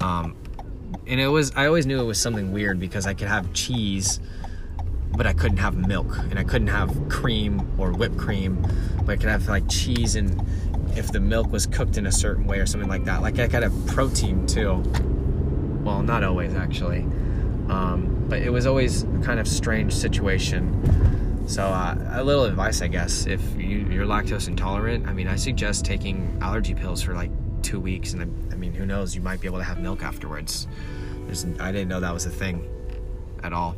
Um, 0.00 0.36
and 1.06 1.20
it 1.20 1.28
was, 1.28 1.52
I 1.56 1.66
always 1.66 1.86
knew 1.86 2.00
it 2.00 2.04
was 2.04 2.20
something 2.20 2.52
weird 2.52 2.78
because 2.78 3.06
I 3.06 3.14
could 3.14 3.28
have 3.28 3.52
cheese 3.52 4.20
but 5.16 5.26
I 5.26 5.32
couldn't 5.32 5.58
have 5.58 5.74
milk 5.74 6.18
and 6.18 6.38
I 6.38 6.44
couldn't 6.44 6.68
have 6.68 7.08
cream 7.08 7.66
or 7.78 7.92
whipped 7.92 8.18
cream, 8.18 8.66
but 9.06 9.12
I 9.12 9.16
could 9.16 9.30
have 9.30 9.48
like 9.48 9.68
cheese 9.68 10.16
and 10.16 10.44
if 10.96 11.12
the 11.12 11.20
milk 11.20 11.52
was 11.52 11.66
cooked 11.66 11.96
in 11.96 12.06
a 12.06 12.12
certain 12.12 12.46
way 12.46 12.58
or 12.58 12.66
something 12.66 12.88
like 12.88 13.04
that. 13.04 13.22
Like 13.22 13.38
I 13.38 13.48
could 13.48 13.62
have 13.62 13.86
protein 13.86 14.46
too. 14.46 14.82
Well, 15.84 16.02
not 16.02 16.24
always 16.24 16.54
actually, 16.54 17.02
um, 17.68 18.26
but 18.28 18.40
it 18.40 18.50
was 18.50 18.66
always 18.66 19.04
a 19.04 19.20
kind 19.22 19.38
of 19.38 19.46
strange 19.46 19.92
situation. 19.94 21.44
So 21.46 21.62
uh, 21.62 21.96
a 22.10 22.24
little 22.24 22.44
advice, 22.44 22.82
I 22.82 22.88
guess, 22.88 23.26
if 23.26 23.40
you, 23.56 23.86
you're 23.88 24.04
lactose 24.04 24.48
intolerant, 24.48 25.06
I 25.06 25.12
mean, 25.12 25.28
I 25.28 25.36
suggest 25.36 25.84
taking 25.84 26.36
allergy 26.42 26.74
pills 26.74 27.02
for 27.02 27.14
like 27.14 27.30
two 27.62 27.78
weeks, 27.78 28.14
and 28.14 28.22
I, 28.22 28.54
I 28.54 28.56
mean, 28.56 28.72
who 28.72 28.84
knows, 28.84 29.14
you 29.14 29.20
might 29.20 29.40
be 29.40 29.46
able 29.46 29.58
to 29.58 29.64
have 29.64 29.78
milk 29.78 30.02
afterwards. 30.02 30.66
There's, 31.26 31.46
I 31.60 31.70
didn't 31.70 31.86
know 31.86 32.00
that 32.00 32.12
was 32.12 32.26
a 32.26 32.30
thing 32.30 32.68
at 33.44 33.52
all. 33.52 33.76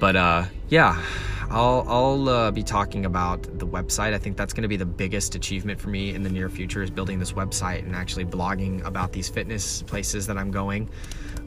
But 0.00 0.16
uh, 0.16 0.44
yeah, 0.68 1.00
I'll 1.52 1.84
I'll 1.86 2.28
uh, 2.30 2.50
be 2.50 2.62
talking 2.62 3.04
about 3.04 3.42
the 3.58 3.66
website. 3.66 4.14
I 4.14 4.18
think 4.18 4.38
that's 4.38 4.54
going 4.54 4.62
to 4.62 4.68
be 4.68 4.78
the 4.78 4.86
biggest 4.86 5.34
achievement 5.34 5.78
for 5.78 5.90
me 5.90 6.14
in 6.14 6.22
the 6.22 6.30
near 6.30 6.48
future 6.48 6.82
is 6.82 6.90
building 6.90 7.18
this 7.18 7.32
website 7.32 7.80
and 7.80 7.94
actually 7.94 8.24
blogging 8.24 8.82
about 8.86 9.12
these 9.12 9.28
fitness 9.28 9.82
places 9.82 10.26
that 10.28 10.38
I'm 10.38 10.50
going. 10.50 10.88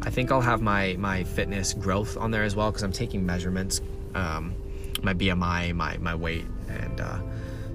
I 0.03 0.11
think 0.11 0.31
I'll 0.31 0.41
have 0.41 0.61
my 0.61 0.95
my 0.99 1.23
fitness 1.23 1.73
growth 1.73 2.17
on 2.17 2.29
there 2.29 2.43
as 2.43 2.55
well 2.55 2.69
because 2.69 2.83
I'm 2.83 2.91
taking 2.91 3.25
measurements, 3.25 3.81
um, 4.13 4.53
my 5.01 5.15
BMI, 5.15 5.73
my 5.73 5.97
my 5.97 6.13
weight, 6.13 6.45
and 6.69 7.01
uh, 7.01 7.19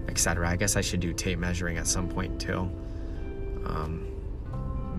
etc. 0.06 0.48
I 0.48 0.54
guess 0.54 0.76
I 0.76 0.82
should 0.82 1.00
do 1.00 1.12
tape 1.12 1.40
measuring 1.40 1.78
at 1.78 1.88
some 1.88 2.08
point 2.08 2.40
too. 2.40 2.70
Um, 3.64 4.06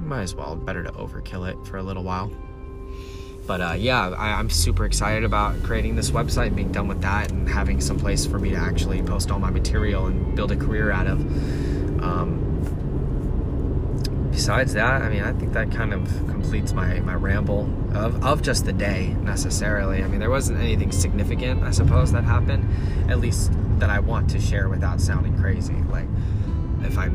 might 0.04 0.24
as 0.24 0.36
well. 0.36 0.58
Better 0.58 0.84
to 0.84 0.92
overkill 0.92 1.50
it 1.50 1.66
for 1.66 1.78
a 1.78 1.84
little 1.84 2.04
while. 2.04 2.30
But 3.52 3.60
uh, 3.60 3.74
yeah, 3.74 4.12
I, 4.12 4.40
am 4.40 4.50
super 4.50 4.86
excited 4.86 5.26
about 5.26 5.62
creating 5.64 5.98
this 5.98 6.10
website, 6.10 6.56
being 6.56 6.72
done 6.72 6.88
with 6.88 7.02
that, 7.02 7.32
and 7.32 7.50
having 7.50 7.82
some 7.82 8.00
place 8.00 8.26
for 8.26 8.40
me 8.40 8.52
to 8.52 8.56
actually 8.56 9.02
post 9.02 9.30
all 9.30 9.40
my 9.40 9.50
material 9.50 10.06
and 10.06 10.34
build 10.38 10.54
a 10.54 10.56
career 10.56 10.90
out 10.90 11.06
of. 11.06 11.20
Um, 12.02 12.40
besides 14.32 14.72
that, 14.76 15.02
I 15.02 15.10
mean, 15.10 15.24
I 15.24 15.34
think 15.34 15.52
that 15.52 15.70
kind 15.70 15.94
of 15.94 16.08
completes 16.30 16.72
my, 16.72 17.02
my 17.02 17.14
ramble 17.16 17.70
of, 17.94 18.24
of 18.24 18.42
just 18.42 18.64
the 18.64 18.72
day 18.72 19.18
necessarily. 19.20 20.02
I 20.02 20.08
mean, 20.08 20.22
there 20.22 20.30
wasn't 20.30 20.62
anything 20.62 20.94
significant, 20.94 21.62
I 21.64 21.72
suppose, 21.72 22.14
that 22.14 22.24
happened, 22.24 23.12
at 23.12 23.20
least 23.20 23.52
that 23.80 23.90
I 23.90 24.00
want 24.00 24.30
to 24.30 24.40
share 24.40 24.70
without 24.70 25.02
sounding 25.02 25.38
crazy. 25.38 25.76
Like, 25.90 26.08
if 26.84 26.98
I 26.98 27.10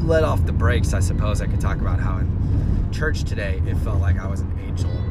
let 0.00 0.24
off 0.24 0.44
the 0.44 0.50
brakes, 0.50 0.92
I 0.92 0.98
suppose 0.98 1.40
I 1.40 1.46
could 1.46 1.60
talk 1.60 1.80
about 1.80 2.00
how 2.00 2.18
in 2.18 2.90
church 2.90 3.22
today 3.22 3.62
it 3.64 3.76
felt 3.76 4.00
like 4.00 4.18
I 4.18 4.26
was 4.26 4.40
an 4.40 4.58
angel 4.66 4.90
and 4.90 5.07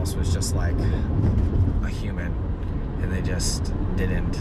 else 0.00 0.14
was 0.14 0.32
just 0.32 0.54
like 0.54 0.78
a 1.84 1.88
human 1.90 2.34
and 3.02 3.12
they 3.12 3.20
just 3.20 3.64
didn't 3.96 4.40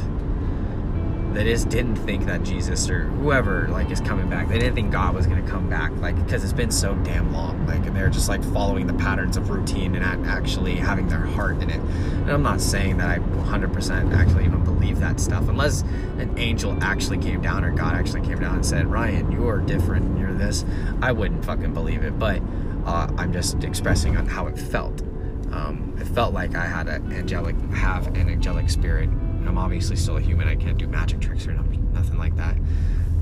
they 1.33 1.43
just 1.43 1.67
didn't 1.67 1.97
think 1.97 2.25
that 2.27 2.43
Jesus 2.43 2.89
or 2.89 3.03
whoever 3.03 3.67
like 3.67 3.91
is 3.91 3.99
coming 3.99 4.29
back. 4.29 4.47
They 4.47 4.57
didn't 4.57 4.73
think 4.73 4.91
God 4.91 5.13
was 5.13 5.27
going 5.27 5.45
to 5.45 5.51
come 5.51 5.69
back, 5.69 5.91
like 5.97 6.15
because 6.15 6.43
it's 6.43 6.53
been 6.53 6.71
so 6.71 6.95
damn 6.95 7.33
long. 7.33 7.67
Like 7.67 7.85
and 7.85 7.95
they're 7.95 8.09
just 8.09 8.29
like 8.29 8.43
following 8.43 8.87
the 8.87 8.93
patterns 8.93 9.37
of 9.37 9.49
routine 9.49 9.95
and 9.95 10.25
actually 10.25 10.75
having 10.75 11.07
their 11.07 11.19
heart 11.19 11.61
in 11.61 11.69
it. 11.69 11.79
And 11.79 12.31
I'm 12.31 12.41
not 12.41 12.61
saying 12.61 12.97
that 12.97 13.09
I 13.09 13.19
100% 13.19 14.15
actually 14.15 14.45
even 14.45 14.63
believe 14.63 14.99
that 15.01 15.19
stuff, 15.19 15.47
unless 15.49 15.81
an 16.17 16.33
angel 16.37 16.75
actually 16.81 17.19
came 17.19 17.41
down 17.41 17.63
or 17.63 17.71
God 17.71 17.95
actually 17.95 18.21
came 18.21 18.39
down 18.39 18.55
and 18.55 18.65
said, 18.65 18.87
"Ryan, 18.87 19.31
you're 19.31 19.59
different. 19.59 20.17
You're 20.17 20.33
this." 20.33 20.65
I 21.01 21.11
wouldn't 21.11 21.45
fucking 21.45 21.73
believe 21.73 22.03
it, 22.03 22.17
but 22.17 22.41
uh, 22.85 23.11
I'm 23.17 23.31
just 23.31 23.63
expressing 23.63 24.17
on 24.17 24.25
how 24.25 24.47
it 24.47 24.57
felt. 24.57 25.03
Um, 25.51 25.95
it 25.99 26.07
felt 26.07 26.33
like 26.33 26.55
I 26.55 26.65
had 26.65 26.87
an 26.87 27.11
angelic, 27.11 27.55
have 27.71 28.07
an 28.07 28.29
angelic 28.29 28.69
spirit 28.69 29.09
I'm 29.49 29.57
obviously 29.57 29.95
still 29.95 30.17
a 30.17 30.21
human. 30.21 30.47
I 30.47 30.55
can't 30.55 30.77
do 30.77 30.87
magic 30.87 31.19
tricks 31.21 31.47
or 31.47 31.53
nothing 31.53 32.17
like 32.17 32.35
that. 32.35 32.55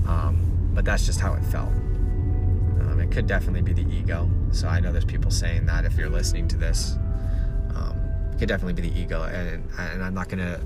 Um, 0.06 0.72
but 0.74 0.84
that's 0.86 1.06
just 1.06 1.22
how 1.22 1.34
it 1.34 1.44
felt. 1.46 1.70
Um, 1.70 3.00
it 3.00 3.12
could 3.12 3.28
definitely 3.28 3.62
be 3.62 3.72
the 3.72 3.90
ego. 3.96 4.30
So 4.52 4.68
I 4.68 4.82
know 4.82 4.92
there's 4.92 5.06
people 5.06 5.32
saying 5.32 5.66
that 5.68 5.86
if 5.86 5.98
you're 5.98 6.10
listening 6.10 6.48
to 6.50 6.58
this, 6.58 6.96
um, 7.76 7.98
it 8.34 8.40
could 8.40 8.50
definitely 8.50 8.74
be 8.74 8.90
the 8.90 9.00
ego. 9.00 9.24
And, 9.24 9.64
and 9.80 10.04
I'm 10.04 10.14
not 10.14 10.28
going 10.28 10.40
to 10.40 10.60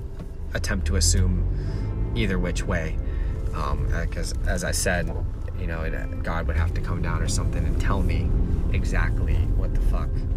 attempt 0.54 0.86
to 0.88 0.96
assume 0.96 2.12
either 2.16 2.38
which 2.38 2.64
way. 2.64 2.98
Because 3.44 4.32
um, 4.32 4.48
as 4.48 4.64
I 4.64 4.72
said, 4.72 5.14
you 5.60 5.66
know, 5.66 5.88
God 6.22 6.48
would 6.48 6.56
have 6.56 6.74
to 6.74 6.80
come 6.80 7.02
down 7.02 7.22
or 7.22 7.28
something 7.28 7.64
and 7.64 7.80
tell 7.80 8.02
me 8.02 8.28
exactly 8.72 9.36
what 9.56 9.74
the 9.74 9.80
fuck 9.82 10.08
uh, 10.08 10.31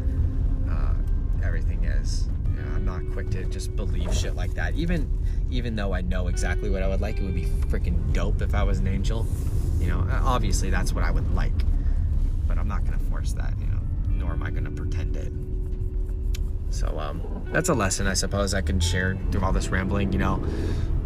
everything 1.46 1.84
is. 1.84 2.28
I'm 2.76 2.86
not 2.86 3.02
quick 3.14 3.30
to 3.32 3.44
just 3.46 3.76
believe 3.76 4.14
shit 4.14 4.36
like 4.36 4.54
that. 4.56 4.76
Even 4.76 5.10
even 5.50 5.76
though 5.76 5.94
I 5.94 6.02
know 6.02 6.28
exactly 6.28 6.70
what 6.70 6.84
I 6.84 6.88
would 6.88 7.02
like, 7.02 7.18
it 7.20 7.24
would 7.24 7.36
be 7.36 7.46
freaking 7.68 8.14
dope 8.14 8.42
if 8.42 8.54
I 8.54 8.64
was 8.64 8.80
an 8.80 8.88
angel. 8.88 9.26
You 9.80 9.88
know, 9.88 10.08
obviously 10.24 10.70
that's 10.70 10.94
what 10.94 11.04
I 11.04 11.12
would 11.12 11.34
like, 11.34 11.54
but 12.48 12.58
I'm 12.58 12.68
not 12.68 12.84
gonna 12.84 13.00
force 13.00 13.34
that. 13.34 13.54
You 13.60 13.68
know, 13.68 13.80
nor 14.10 14.32
am 14.32 14.44
I 14.44 14.52
gonna 14.52 14.72
pretend 14.72 15.16
it. 15.16 15.32
So 16.70 16.88
um, 17.00 17.48
that's 17.52 17.70
a 17.70 17.74
lesson 17.74 18.08
I 18.08 18.14
suppose 18.14 18.54
I 18.54 18.62
can 18.62 18.80
share 18.80 19.18
through 19.32 19.42
all 19.42 19.54
this 19.54 19.70
rambling. 19.70 20.12
You 20.12 20.20
know, 20.20 20.44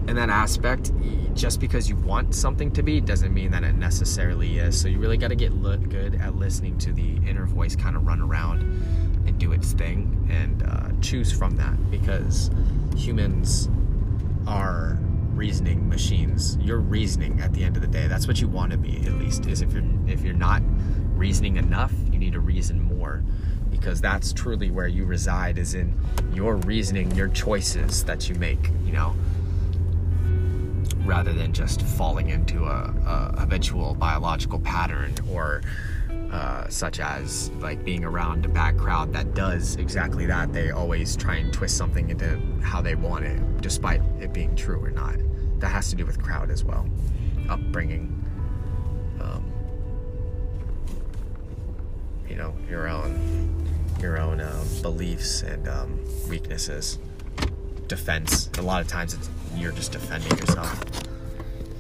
in 0.07 0.15
that 0.15 0.29
aspect, 0.29 0.91
just 1.35 1.59
because 1.59 1.87
you 1.87 1.95
want 1.97 2.33
something 2.33 2.71
to 2.71 2.81
be 2.81 2.99
doesn't 2.99 3.33
mean 3.33 3.51
that 3.51 3.63
it 3.63 3.75
necessarily 3.75 4.57
is. 4.57 4.79
So 4.79 4.87
you 4.87 4.97
really 4.97 5.17
got 5.17 5.27
to 5.27 5.35
get 5.35 5.53
good 5.61 6.15
at 6.15 6.35
listening 6.35 6.77
to 6.79 6.91
the 6.91 7.17
inner 7.27 7.45
voice 7.45 7.75
kind 7.75 7.95
of 7.95 8.07
run 8.07 8.21
around 8.21 9.08
and 9.25 9.37
do 9.37 9.51
its 9.51 9.73
thing 9.73 10.27
and 10.29 10.63
uh, 10.63 10.89
choose 11.01 11.31
from 11.31 11.55
that 11.57 11.91
because 11.91 12.51
humans 12.95 13.69
are 14.47 14.97
reasoning 15.33 15.87
machines. 15.87 16.57
You're 16.59 16.79
reasoning 16.79 17.39
at 17.39 17.53
the 17.53 17.63
end 17.63 17.75
of 17.75 17.81
the 17.81 17.87
day. 17.87 18.07
That's 18.07 18.27
what 18.27 18.41
you 18.41 18.47
want 18.47 18.71
to 18.71 18.77
be 18.77 18.97
at 19.05 19.13
least. 19.13 19.45
Is 19.45 19.61
if 19.61 19.73
you're 19.73 19.83
if 20.07 20.21
you're 20.21 20.33
not 20.33 20.61
reasoning 21.15 21.57
enough, 21.57 21.93
you 22.11 22.19
need 22.19 22.33
to 22.33 22.39
reason 22.39 22.81
more 22.81 23.23
because 23.69 24.01
that's 24.01 24.33
truly 24.33 24.71
where 24.71 24.87
you 24.87 25.05
reside 25.05 25.57
is 25.57 25.73
in 25.73 25.97
your 26.33 26.55
reasoning, 26.57 27.11
your 27.11 27.29
choices 27.29 28.03
that 28.03 28.27
you 28.27 28.35
make, 28.35 28.69
you 28.83 28.91
know, 28.91 29.15
rather 31.05 31.31
than 31.31 31.53
just 31.53 31.81
falling 31.81 32.29
into 32.29 32.65
a, 32.65 32.93
a 33.05 33.39
habitual 33.39 33.95
biological 33.95 34.59
pattern 34.59 35.13
or 35.31 35.61
uh, 36.31 36.67
such 36.69 36.99
as 36.99 37.49
like 37.59 37.83
being 37.83 38.03
around 38.03 38.45
a 38.45 38.49
bad 38.49 38.77
crowd 38.77 39.11
that 39.13 39.33
does 39.33 39.75
exactly 39.77 40.25
that. 40.27 40.53
They 40.53 40.71
always 40.71 41.15
try 41.15 41.37
and 41.37 41.51
twist 41.51 41.75
something 41.75 42.09
into 42.09 42.39
how 42.61 42.81
they 42.81 42.95
want 42.95 43.25
it, 43.25 43.61
despite 43.61 44.01
it 44.19 44.31
being 44.33 44.55
true 44.55 44.83
or 44.83 44.91
not. 44.91 45.17
That 45.59 45.69
has 45.69 45.89
to 45.89 45.95
do 45.95 46.05
with 46.05 46.21
crowd 46.21 46.51
as 46.51 46.63
well, 46.63 46.87
upbringing. 47.49 48.15
Um, 49.19 49.51
you 52.29 52.35
know 52.35 52.53
your 52.69 52.87
own 52.87 53.65
your 53.99 54.19
own 54.19 54.39
um, 54.39 54.67
beliefs 54.81 55.41
and 55.41 55.67
um, 55.67 55.99
weaknesses, 56.29 56.99
defense. 57.87 58.49
A 58.57 58.61
lot 58.61 58.81
of 58.81 58.87
times 58.87 59.13
it's 59.13 59.29
you're 59.55 59.71
just 59.71 59.91
defending 59.91 60.37
yourself 60.37 61.08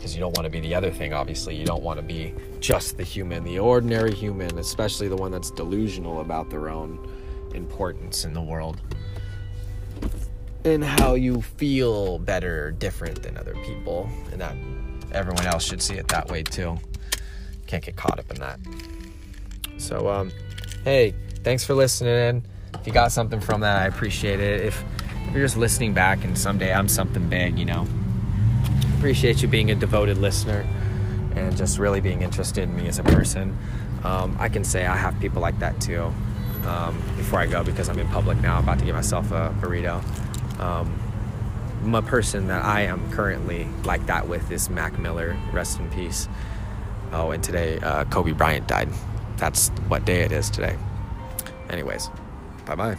because 0.09 0.15
you 0.15 0.21
don't 0.21 0.35
want 0.35 0.45
to 0.45 0.49
be 0.49 0.59
the 0.59 0.73
other 0.73 0.89
thing, 0.89 1.13
obviously. 1.13 1.55
You 1.55 1.67
don't 1.67 1.83
want 1.83 1.99
to 1.99 2.03
be 2.03 2.33
just 2.59 2.97
the 2.97 3.03
human, 3.03 3.43
the 3.43 3.59
ordinary 3.59 4.11
human, 4.11 4.57
especially 4.57 5.07
the 5.07 5.15
one 5.15 5.31
that's 5.31 5.51
delusional 5.51 6.21
about 6.21 6.49
their 6.49 6.67
own 6.69 6.97
importance 7.53 8.25
in 8.25 8.33
the 8.33 8.41
world. 8.41 8.81
And 10.65 10.83
how 10.83 11.13
you 11.13 11.43
feel 11.43 12.17
better, 12.17 12.71
different 12.71 13.21
than 13.21 13.37
other 13.37 13.53
people, 13.63 14.09
and 14.31 14.41
that 14.41 14.55
everyone 15.11 15.45
else 15.45 15.63
should 15.63 15.81
see 15.81 15.93
it 15.93 16.07
that 16.07 16.31
way 16.31 16.41
too. 16.41 16.79
Can't 17.67 17.83
get 17.83 17.95
caught 17.95 18.17
up 18.17 18.31
in 18.31 18.39
that. 18.39 18.59
So, 19.77 20.09
um, 20.09 20.31
hey, 20.85 21.13
thanks 21.43 21.63
for 21.63 21.75
listening 21.75 22.15
in. 22.15 22.45
If 22.73 22.87
you 22.87 22.93
got 22.93 23.11
something 23.11 23.39
from 23.39 23.61
that, 23.61 23.83
I 23.83 23.85
appreciate 23.85 24.39
it. 24.39 24.61
If, 24.61 24.83
if 25.27 25.33
you're 25.35 25.45
just 25.45 25.57
listening 25.57 25.93
back 25.93 26.23
and 26.23 26.35
someday 26.35 26.73
I'm 26.73 26.87
something 26.87 27.29
big, 27.29 27.59
you 27.59 27.65
know, 27.65 27.85
appreciate 28.99 29.41
you 29.41 29.47
being 29.47 29.71
a 29.71 29.75
devoted 29.75 30.17
listener 30.17 30.67
and 31.33 31.55
just 31.55 31.79
really 31.79 32.01
being 32.01 32.21
interested 32.21 32.63
in 32.63 32.75
me 32.75 32.89
as 32.89 32.99
a 32.99 33.03
person. 33.03 33.57
Um, 34.03 34.35
I 34.37 34.49
can 34.49 34.65
say 34.65 34.85
I 34.85 34.97
have 34.97 35.17
people 35.21 35.41
like 35.41 35.57
that 35.59 35.79
too. 35.79 36.11
Um, 36.65 37.01
before 37.15 37.39
I 37.39 37.47
go, 37.47 37.63
because 37.63 37.87
I'm 37.87 37.97
in 37.97 38.07
public 38.09 38.41
now, 38.41 38.59
about 38.59 38.77
to 38.79 38.85
get 38.85 38.93
myself 38.93 39.31
a 39.31 39.55
burrito. 39.61 40.03
Um, 40.59 41.95
a 41.95 42.01
person 42.01 42.47
that 42.47 42.65
I 42.65 42.81
am 42.81 43.09
currently 43.11 43.69
like 43.85 44.05
that 44.07 44.27
with 44.27 44.51
is 44.51 44.69
Mac 44.69 44.99
Miller. 44.99 45.37
Rest 45.53 45.79
in 45.79 45.89
peace. 45.91 46.27
Oh, 47.13 47.31
and 47.31 47.41
today 47.41 47.79
uh, 47.79 48.03
Kobe 48.03 48.33
Bryant 48.33 48.67
died. 48.67 48.89
That's 49.37 49.69
what 49.87 50.03
day 50.03 50.23
it 50.23 50.33
is 50.33 50.49
today. 50.49 50.75
Anyways, 51.69 52.09
bye 52.65 52.75
bye. 52.75 52.97